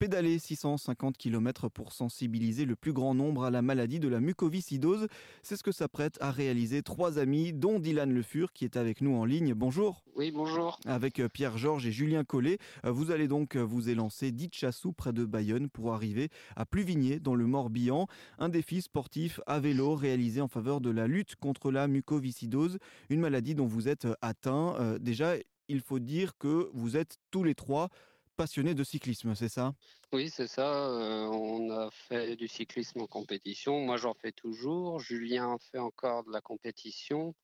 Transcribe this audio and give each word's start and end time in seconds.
pédaler 0.00 0.38
650 0.38 1.18
km 1.18 1.68
pour 1.68 1.92
sensibiliser 1.92 2.64
le 2.64 2.74
plus 2.74 2.94
grand 2.94 3.14
nombre 3.14 3.44
à 3.44 3.50
la 3.50 3.60
maladie 3.60 4.00
de 4.00 4.08
la 4.08 4.18
mucoviscidose. 4.20 5.08
C'est 5.42 5.56
ce 5.56 5.62
que 5.62 5.72
s'apprête 5.72 6.16
à 6.22 6.30
réaliser 6.30 6.82
trois 6.82 7.18
amis, 7.18 7.52
dont 7.52 7.78
Dylan 7.78 8.10
Le 8.10 8.22
Fur, 8.22 8.54
qui 8.54 8.64
est 8.64 8.78
avec 8.78 9.02
nous 9.02 9.14
en 9.14 9.26
ligne. 9.26 9.52
Bonjour. 9.52 10.02
Oui, 10.16 10.30
bonjour. 10.30 10.80
Avec 10.86 11.22
Pierre-Georges 11.34 11.86
et 11.86 11.92
Julien 11.92 12.24
Collet, 12.24 12.56
vous 12.82 13.10
allez 13.10 13.28
donc 13.28 13.56
vous 13.56 13.90
élancer 13.90 14.32
d'Itchassou 14.32 14.92
près 14.92 15.12
de 15.12 15.26
Bayonne 15.26 15.68
pour 15.68 15.92
arriver 15.92 16.30
à 16.56 16.64
Pluvigné 16.64 17.20
dans 17.20 17.34
le 17.34 17.46
Morbihan. 17.46 18.06
Un 18.38 18.48
défi 18.48 18.80
sportif 18.80 19.38
à 19.46 19.60
vélo 19.60 19.96
réalisé 19.96 20.40
en 20.40 20.48
faveur 20.48 20.80
de 20.80 20.88
la 20.88 21.08
lutte 21.08 21.36
contre 21.36 21.70
la 21.70 21.88
mucoviscidose, 21.88 22.78
une 23.10 23.20
maladie 23.20 23.54
dont 23.54 23.66
vous 23.66 23.86
êtes 23.86 24.08
atteint. 24.22 24.76
Euh, 24.80 24.98
déjà, 24.98 25.34
il 25.68 25.80
faut 25.82 25.98
dire 25.98 26.38
que 26.38 26.70
vous 26.72 26.96
êtes 26.96 27.18
tous 27.30 27.44
les 27.44 27.54
trois 27.54 27.90
passionné 28.40 28.72
de 28.74 28.84
cyclisme, 28.84 29.34
c'est 29.34 29.50
ça? 29.50 29.74
Oui, 30.14 30.30
c'est 30.30 30.46
ça. 30.46 30.72
Euh, 30.72 31.26
on 31.26 31.70
a 31.70 31.90
fait 31.90 32.36
du 32.36 32.48
cyclisme 32.48 33.02
en 33.02 33.06
compétition. 33.06 33.80
Moi, 33.80 33.98
j'en 33.98 34.14
fais 34.14 34.32
toujours. 34.32 34.98
Julien 34.98 35.58
fait 35.70 35.78
encore 35.78 36.24
de 36.24 36.32
la 36.32 36.40
compétition. 36.40 37.34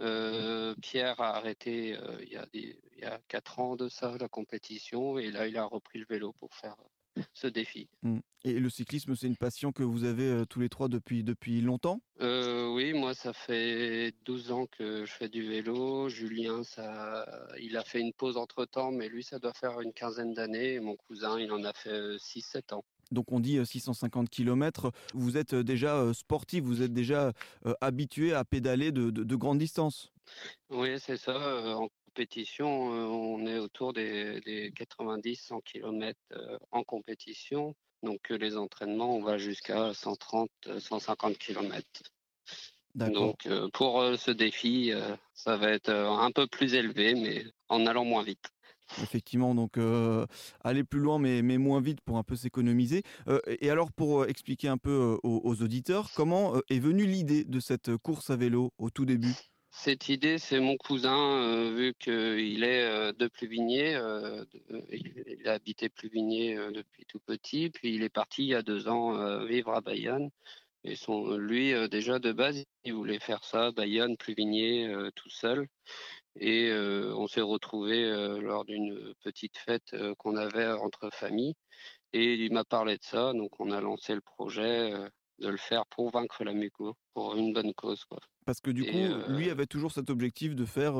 Euh, 0.00 0.74
Pierre 0.80 1.20
a 1.20 1.36
arrêté 1.36 1.94
euh, 1.94 2.16
il, 2.22 2.32
y 2.32 2.36
a 2.36 2.46
il 2.54 2.74
y 2.96 3.04
a 3.04 3.20
quatre 3.28 3.58
ans 3.58 3.76
de 3.76 3.90
ça, 3.90 4.16
la 4.18 4.28
compétition. 4.28 5.18
Et 5.18 5.30
là, 5.30 5.46
il 5.46 5.58
a 5.58 5.66
repris 5.66 5.98
le 5.98 6.06
vélo 6.08 6.32
pour 6.32 6.54
faire 6.54 6.76
ce 7.32 7.46
défi. 7.46 7.88
Mmh. 8.02 8.18
Et 8.44 8.54
le 8.54 8.70
cyclisme, 8.70 9.14
c'est 9.14 9.26
une 9.26 9.36
passion 9.36 9.72
que 9.72 9.82
vous 9.82 10.04
avez 10.04 10.44
tous 10.48 10.60
les 10.60 10.68
trois 10.68 10.88
depuis, 10.88 11.22
depuis 11.22 11.60
longtemps? 11.60 12.00
Euh, 12.20 12.72
Oui, 12.72 12.94
moi, 12.94 13.12
ça 13.14 13.32
fait 13.32 14.14
12 14.24 14.50
ans 14.52 14.66
que 14.66 15.04
je 15.04 15.12
fais 15.12 15.28
du 15.28 15.46
vélo. 15.46 16.08
Julien, 16.08 16.62
ça, 16.62 17.26
il 17.60 17.76
a 17.76 17.84
fait 17.84 18.00
une 18.00 18.12
pause 18.12 18.36
entre-temps, 18.36 18.92
mais 18.92 19.08
lui, 19.08 19.22
ça 19.22 19.38
doit 19.38 19.52
faire 19.52 19.80
une 19.80 19.92
quinzaine 19.92 20.32
d'années. 20.32 20.80
Mon 20.80 20.96
cousin, 20.96 21.38
il 21.38 21.52
en 21.52 21.64
a 21.64 21.72
fait 21.72 22.16
6-7 22.16 22.56
euh, 22.72 22.76
ans. 22.76 22.84
Donc 23.10 23.32
on 23.32 23.40
dit 23.40 23.58
650 23.64 24.30
km. 24.30 24.92
Vous 25.14 25.36
êtes 25.36 25.54
déjà 25.54 26.14
sportif, 26.14 26.62
vous 26.62 26.80
êtes 26.80 26.92
déjà 26.92 27.32
habitué 27.80 28.32
à 28.32 28.44
pédaler 28.44 28.92
de, 28.92 29.10
de, 29.10 29.24
de 29.24 29.36
grandes 29.36 29.58
distances. 29.58 30.12
Oui, 30.70 30.90
c'est 31.00 31.16
ça. 31.16 31.76
En 31.76 31.88
compétition, 32.10 32.68
on 32.68 33.46
est 33.46 33.58
autour 33.58 33.92
des, 33.92 34.72
90-100 34.72 35.62
km 35.62 36.18
en 36.70 36.82
compétition. 36.82 37.74
Donc 38.02 38.30
les 38.30 38.56
entraînements, 38.56 39.14
on 39.16 39.22
va 39.22 39.38
jusqu'à 39.38 39.92
130-150 39.92 41.36
km. 41.36 41.86
Donc 42.94 43.48
pour 43.72 44.02
ce 44.18 44.30
défi, 44.30 44.92
ça 45.34 45.56
va 45.56 45.70
être 45.70 45.90
un 45.90 46.30
peu 46.32 46.46
plus 46.46 46.74
élevé, 46.74 47.14
mais 47.14 47.44
en 47.68 47.86
allant 47.86 48.04
moins 48.04 48.24
vite. 48.24 48.50
Effectivement, 49.02 49.54
donc 49.54 49.78
aller 50.64 50.82
plus 50.82 50.98
loin 50.98 51.20
mais, 51.20 51.42
mais, 51.42 51.58
moins 51.58 51.80
vite 51.80 52.00
pour 52.00 52.18
un 52.18 52.24
peu 52.24 52.34
s'économiser. 52.34 53.04
et 53.46 53.70
alors 53.70 53.92
pour 53.92 54.26
expliquer 54.26 54.66
un 54.68 54.78
peu 54.78 55.18
aux, 55.22 55.62
auditeurs, 55.62 56.10
comment 56.14 56.54
est 56.68 56.80
venue 56.80 57.06
l'idée 57.06 57.44
de 57.44 57.60
cette 57.60 57.96
course 57.98 58.30
à 58.30 58.36
vélo 58.36 58.72
au 58.78 58.90
tout 58.90 59.04
début? 59.04 59.34
Cette 59.72 60.08
idée, 60.08 60.38
c'est 60.38 60.60
mon 60.60 60.76
cousin, 60.76 61.42
euh, 61.42 61.70
vu 61.74 61.94
qu'il 61.98 62.64
est 62.64 62.82
euh, 62.82 63.12
de 63.12 63.28
Pluvigné. 63.28 63.94
Euh, 63.94 64.44
il, 64.90 65.46
a 65.48 65.52
habité 65.52 65.88
Pluvigné 65.88 66.56
depuis 66.72 67.06
tout 67.06 67.20
petit. 67.20 67.70
Puis 67.70 67.94
il 67.94 68.02
est 68.02 68.08
parti 68.10 68.42
il 68.44 68.48
y 68.48 68.54
a 68.54 68.62
deux 68.62 68.88
ans 68.88 69.44
vivre 69.44 69.72
à 69.72 69.80
Bayonne. 69.80 70.30
Et 70.84 70.96
son, 70.96 71.36
lui, 71.36 71.72
déjà 71.88 72.18
de 72.18 72.32
base, 72.32 72.64
il 72.84 72.94
voulait 72.94 73.20
faire 73.20 73.44
ça, 73.44 73.70
Bayonne, 73.72 74.16
Pluvigné, 74.16 74.92
tout 75.14 75.30
seul. 75.30 75.66
Et 76.36 76.72
on 76.72 77.26
s'est 77.26 77.40
retrouvés 77.40 78.10
lors 78.40 78.64
d'une 78.64 79.14
petite 79.22 79.58
fête 79.58 79.94
qu'on 80.18 80.36
avait 80.36 80.66
entre 80.66 81.10
familles. 81.12 81.54
Et 82.12 82.34
il 82.34 82.52
m'a 82.52 82.64
parlé 82.64 82.96
de 82.96 83.04
ça. 83.04 83.32
Donc 83.34 83.60
on 83.60 83.70
a 83.70 83.80
lancé 83.80 84.14
le 84.14 84.20
projet 84.20 84.92
de 85.40 85.48
le 85.48 85.56
faire 85.56 85.84
pour 85.86 86.10
vaincre 86.10 86.44
la 86.44 86.52
muco, 86.52 86.94
pour 87.14 87.36
une 87.36 87.52
bonne 87.52 87.72
cause. 87.74 88.04
Quoi. 88.04 88.18
Parce 88.44 88.60
que 88.60 88.70
du 88.70 88.84
coup, 88.84 89.32
lui 89.32 89.50
avait 89.50 89.66
toujours 89.66 89.92
cet 89.92 90.10
objectif 90.10 90.54
de 90.54 90.64
faire 90.64 90.94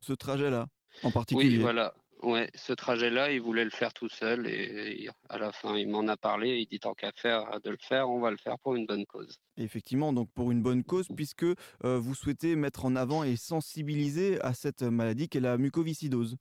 ce 0.00 0.12
trajet-là, 0.12 0.66
en 1.02 1.10
particulier. 1.10 1.56
Oui, 1.56 1.62
voilà. 1.62 1.94
Ouais, 2.24 2.50
ce 2.54 2.72
trajet-là, 2.72 3.30
il 3.32 3.40
voulait 3.40 3.64
le 3.64 3.70
faire 3.70 3.92
tout 3.92 4.08
seul 4.08 4.46
et, 4.46 5.08
à 5.28 5.38
la 5.38 5.52
fin, 5.52 5.76
il 5.76 5.88
m'en 5.88 6.08
a 6.08 6.16
parlé. 6.16 6.58
Il 6.58 6.66
dit 6.66 6.80
tant 6.80 6.94
qu'à 6.94 7.12
faire 7.12 7.60
de 7.62 7.70
le 7.70 7.78
faire, 7.80 8.08
on 8.08 8.20
va 8.20 8.30
le 8.30 8.36
faire 8.36 8.58
pour 8.58 8.74
une 8.74 8.86
bonne 8.86 9.06
cause. 9.06 9.38
effectivement, 9.56 10.12
donc 10.12 10.30
pour 10.32 10.50
une 10.50 10.62
bonne 10.62 10.84
cause, 10.84 11.06
puisque 11.14 11.46
vous 11.82 12.14
souhaitez 12.14 12.56
mettre 12.56 12.84
en 12.84 12.96
avant 12.96 13.24
et 13.24 13.36
sensibiliser 13.36 14.40
à 14.40 14.54
cette 14.54 14.82
maladie 14.82 15.28
qu'est 15.28 15.40
la 15.40 15.58
mucoviscidose. 15.58 16.36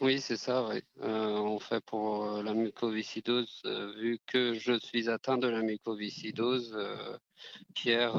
Oui, 0.00 0.20
c'est 0.20 0.36
ça, 0.36 0.64
oui. 0.68 0.80
Euh, 1.02 1.38
on 1.38 1.58
fait 1.58 1.80
pour 1.84 2.24
euh, 2.24 2.42
la 2.44 2.54
mucoviscidose, 2.54 3.62
euh, 3.66 3.92
vu 3.94 4.20
que 4.26 4.54
je 4.54 4.78
suis 4.78 5.08
atteint 5.10 5.38
de 5.38 5.48
la 5.48 5.60
mucoviscidose, 5.62 6.78
Pierre, 7.74 8.14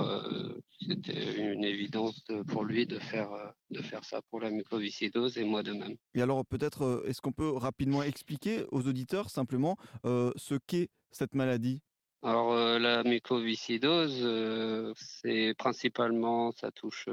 c'était 0.85 1.35
une 1.53 1.63
évidence 1.63 2.23
pour 2.47 2.63
lui 2.65 2.85
de 2.85 2.99
faire, 2.99 3.48
de 3.71 3.81
faire 3.81 4.03
ça 4.03 4.21
pour 4.29 4.39
la 4.39 4.49
mucoviscidose 4.49 5.37
et 5.37 5.43
moi 5.43 5.63
de 5.63 5.73
même. 5.73 5.95
Et 6.15 6.21
alors 6.21 6.45
peut-être, 6.45 7.03
est-ce 7.05 7.21
qu'on 7.21 7.31
peut 7.31 7.51
rapidement 7.51 8.03
expliquer 8.03 8.65
aux 8.71 8.87
auditeurs 8.87 9.29
simplement 9.29 9.77
ce 10.03 10.57
qu'est 10.67 10.89
cette 11.11 11.35
maladie? 11.35 11.81
Alors 12.21 12.53
la 12.79 13.03
mucoviscidose, 13.03 14.93
c'est 14.95 15.53
principalement, 15.57 16.51
ça 16.51 16.71
touche 16.71 17.07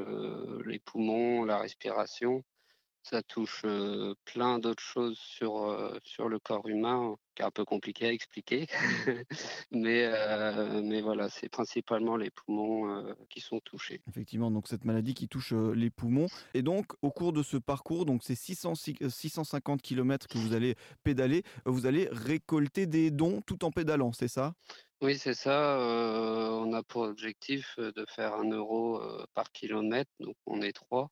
les 0.65 0.79
poumons, 0.81 1.45
la 1.45 1.59
respiration, 1.59 2.43
ça 3.09 3.23
touche 3.23 3.65
plein 4.25 4.59
d'autres 4.59 4.83
choses 4.83 5.19
sur, 5.19 5.99
sur 6.03 6.29
le 6.29 6.39
corps 6.39 6.67
humain, 6.67 7.15
qui 7.35 7.43
est 7.43 7.45
un 7.45 7.51
peu 7.51 7.65
compliqué 7.65 8.07
à 8.07 8.13
expliquer. 8.13 8.67
mais, 9.71 10.11
mais 10.83 11.01
voilà, 11.01 11.29
c'est 11.29 11.49
principalement 11.49 12.17
les 12.17 12.31
poumons 12.31 13.15
qui 13.31 13.41
sont 13.41 13.61
touchés. 13.61 14.01
Effectivement, 14.09 14.51
donc 14.51 14.67
cette 14.67 14.85
maladie 14.85 15.15
qui 15.15 15.29
touche 15.29 15.53
les 15.53 15.91
poumons. 15.91 16.27
Et 16.55 16.63
donc, 16.63 16.87
au 17.03 17.11
cours 17.11 17.33
de 17.33 17.43
ce 17.43 17.57
parcours, 17.57 18.07
donc 18.07 18.25
ces 18.25 18.35
650 18.35 19.83
km 19.83 20.27
que 20.27 20.39
vous 20.39 20.53
allez 20.53 20.75
pédaler, 21.05 21.45
vous 21.65 21.87
allez 21.87 22.09
récolter 22.11 22.87
des 22.87 23.13
dons 23.13 23.41
tout 23.41 23.65
en 23.65 23.71
pédalant, 23.71 24.13
c'est 24.13 24.29
ça? 24.29 24.55
Oui, 25.03 25.19
c'est 25.19 25.35
ça. 25.35 25.79
on 25.81 26.73
a 26.73 26.83
pour 26.83 27.03
objectif 27.03 27.79
de 27.79 28.05
faire 28.09 28.35
un 28.35 28.51
euro 28.51 29.01
par 29.35 29.53
kilomètre. 29.53 30.11
Donc, 30.19 30.37
on 30.47 30.61
est 30.63 30.73
trois. 30.73 31.11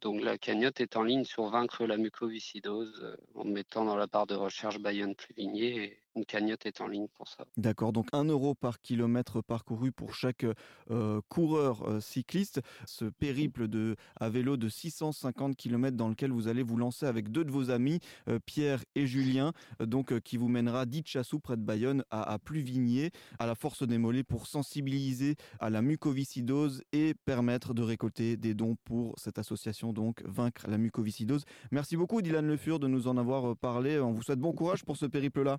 Donc 0.00 0.22
la 0.22 0.38
cagnotte 0.38 0.80
est 0.80 0.96
en 0.96 1.02
ligne 1.02 1.24
sur 1.24 1.46
vaincre 1.48 1.84
la 1.86 1.96
mucoviscidose 1.96 3.02
euh, 3.02 3.16
en 3.34 3.44
mettant 3.44 3.84
dans 3.84 3.96
la 3.96 4.06
barre 4.06 4.26
de 4.26 4.34
recherche 4.34 4.78
Bayonne 4.78 5.14
Pluvigné 5.14 5.84
et 5.84 6.05
une 6.16 6.24
cagnotte 6.24 6.66
est 6.66 6.80
en 6.80 6.88
ligne 6.88 7.08
pour 7.14 7.28
ça. 7.28 7.44
D'accord, 7.56 7.92
donc 7.92 8.08
1 8.12 8.24
euro 8.24 8.54
par 8.54 8.80
kilomètre 8.80 9.42
parcouru 9.42 9.92
pour 9.92 10.14
chaque 10.14 10.46
euh, 10.90 11.20
coureur 11.28 11.88
euh, 11.88 12.00
cycliste. 12.00 12.60
Ce 12.86 13.04
périple 13.04 13.68
de, 13.68 13.96
à 14.18 14.28
vélo 14.28 14.56
de 14.56 14.68
650 14.68 15.56
km 15.56 15.96
dans 15.96 16.08
lequel 16.08 16.32
vous 16.32 16.48
allez 16.48 16.62
vous 16.62 16.76
lancer 16.76 17.06
avec 17.06 17.30
deux 17.30 17.44
de 17.44 17.50
vos 17.50 17.70
amis, 17.70 18.00
Pierre 18.46 18.82
et 18.94 19.06
Julien, 19.06 19.52
donc 19.80 20.18
qui 20.20 20.36
vous 20.36 20.48
mènera 20.48 20.86
d'Itchassou 20.86 21.38
près 21.38 21.56
de 21.56 21.62
Bayonne 21.62 22.04
à, 22.10 22.22
à 22.32 22.38
Pluvigné, 22.38 23.10
à 23.38 23.46
la 23.46 23.54
force 23.54 23.82
des 23.82 23.98
mollets 23.98 24.24
pour 24.24 24.46
sensibiliser 24.46 25.36
à 25.60 25.70
la 25.70 25.82
mucoviscidose 25.82 26.82
et 26.92 27.14
permettre 27.14 27.74
de 27.74 27.82
récolter 27.82 28.36
des 28.36 28.54
dons 28.54 28.76
pour 28.84 29.14
cette 29.18 29.38
association 29.38 29.92
donc 29.92 30.22
vaincre 30.24 30.66
la 30.68 30.78
mucoviscidose. 30.78 31.44
Merci 31.70 31.96
beaucoup 31.96 32.22
Dylan 32.22 32.46
Le 32.46 32.56
Fur 32.56 32.78
de 32.78 32.88
nous 32.88 33.08
en 33.08 33.16
avoir 33.16 33.56
parlé. 33.56 33.98
On 33.98 34.12
vous 34.12 34.22
souhaite 34.22 34.38
bon 34.38 34.52
courage 34.52 34.84
pour 34.84 34.96
ce 34.96 35.06
périple-là. 35.06 35.58